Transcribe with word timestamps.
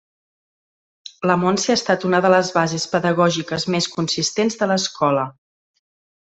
La 1.31 1.35
Montse 1.41 1.73
ha 1.73 1.75
estat 1.79 2.07
una 2.09 2.21
de 2.27 2.31
les 2.35 2.49
bases 2.55 2.87
pedagògiques 2.95 3.67
més 3.75 3.89
consistents 3.99 4.59
de 4.63 4.71
l’escola. 4.73 5.29